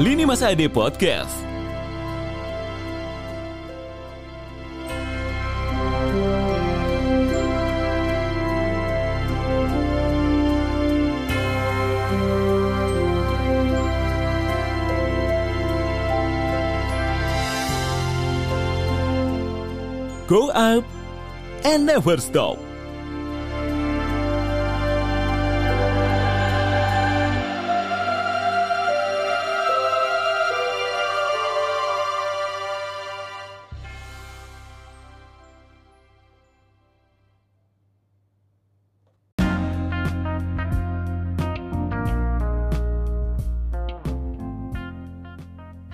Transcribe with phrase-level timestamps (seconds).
[0.00, 1.28] Lini Masa Ade Podcast.
[20.26, 20.84] Go up
[21.62, 22.69] and never stop.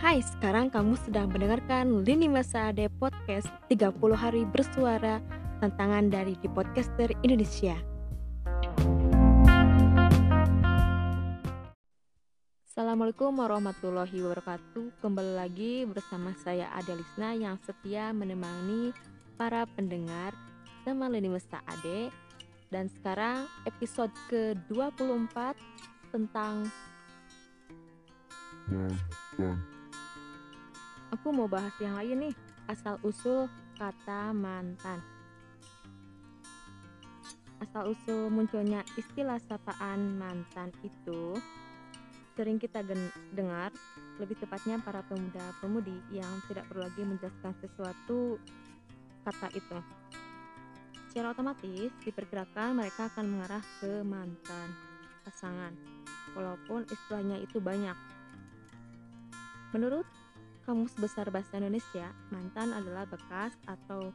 [0.06, 5.18] Hai, sekarang kamu sedang mendengarkan Lini Masa Ade Podcast 30 Hari Bersuara
[5.58, 7.74] Tantangan dari di Podcaster Indonesia.
[12.70, 14.94] Assalamualaikum warahmatullahi wabarakatuh.
[15.02, 18.94] Kembali lagi bersama saya Adelisna yang setia menemani
[19.34, 20.30] para pendengar
[20.86, 22.14] teman Lini Masa Ade.
[22.70, 25.58] Dan sekarang episode ke-24
[26.14, 26.70] tentang
[31.16, 32.34] Aku mau bahas yang lain nih,
[32.68, 33.48] asal usul
[33.80, 35.00] kata mantan.
[37.56, 41.32] Asal usul munculnya istilah sapaan mantan itu
[42.36, 42.84] sering kita
[43.32, 43.72] dengar,
[44.20, 48.36] lebih tepatnya para pemuda-pemudi yang tidak perlu lagi menjelaskan sesuatu
[49.24, 49.78] kata itu.
[51.08, 54.68] Secara otomatis diperkirakan mereka akan mengarah ke mantan
[55.24, 55.72] pasangan,
[56.36, 57.96] walaupun istilahnya itu banyak.
[59.72, 60.04] Menurut
[60.66, 64.10] Kamus Besar Bahasa Indonesia, mantan adalah bekas atau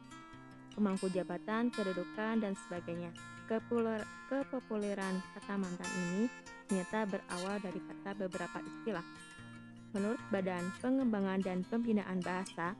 [0.76, 3.08] pemangku jabatan, kedudukan, dan sebagainya.
[3.48, 6.28] Kepuler, kepopuleran kata mantan ini
[6.68, 9.04] ternyata berawal dari kata beberapa istilah.
[9.96, 12.76] Menurut Badan Pengembangan dan Pembinaan Bahasa,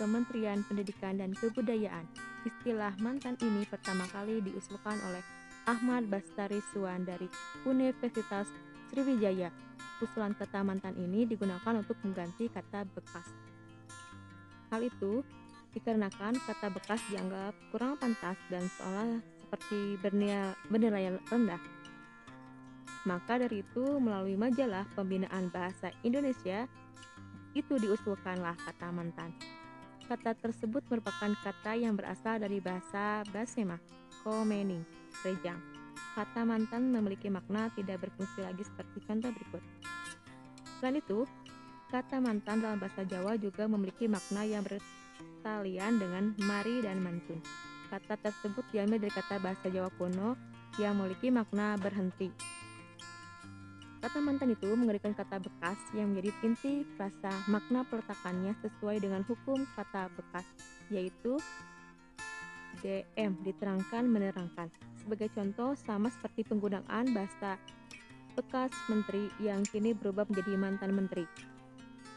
[0.00, 2.08] Kementerian Pendidikan dan Kebudayaan,
[2.48, 5.20] istilah mantan ini pertama kali diusulkan oleh
[5.68, 7.28] Ahmad Bastari Suwan dari
[7.68, 8.48] Universitas
[8.88, 9.52] Sriwijaya
[10.00, 13.28] usulan kata mantan ini digunakan untuk mengganti kata bekas.
[14.72, 15.20] Hal itu
[15.76, 21.62] dikarenakan kata bekas dianggap kurang pantas dan seolah seperti bernilai, rendah.
[23.08, 26.68] Maka dari itu melalui majalah pembinaan bahasa Indonesia
[27.56, 29.34] itu diusulkanlah kata mantan.
[30.06, 33.78] Kata tersebut merupakan kata yang berasal dari bahasa Basema,
[34.22, 34.82] Komening,
[35.22, 35.79] Rejang.
[36.20, 39.64] Kata mantan memiliki makna tidak berfungsi lagi seperti contoh berikut.
[40.76, 41.24] Selain itu,
[41.88, 47.40] kata mantan dalam bahasa Jawa juga memiliki makna yang bertalian dengan mari dan mantun.
[47.88, 50.36] Kata tersebut diambil dari kata bahasa Jawa kuno
[50.76, 52.28] yang memiliki makna berhenti.
[54.04, 59.64] Kata mantan itu mengerikan kata bekas yang menjadi inti rasa makna peletakannya sesuai dengan hukum
[59.72, 60.44] kata bekas,
[60.92, 61.40] yaitu
[62.80, 64.68] DM diterangkan menerangkan.
[65.00, 67.56] Sebagai contoh, sama seperti penggunaan bahasa
[68.36, 71.24] bekas menteri yang kini berubah menjadi mantan menteri.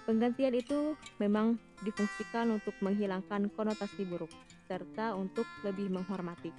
[0.04, 4.32] Penggantian itu memang difungsikan untuk menghilangkan konotasi buruk,
[4.68, 6.52] serta untuk lebih menghormati.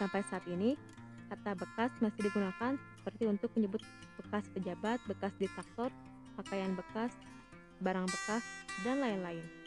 [0.00, 0.80] Sampai saat ini,
[1.28, 3.84] kata bekas masih digunakan seperti untuk menyebut
[4.16, 5.92] bekas pejabat, bekas diktator,
[6.40, 7.12] pakaian bekas,
[7.84, 8.44] barang bekas,
[8.80, 9.65] dan lain-lain.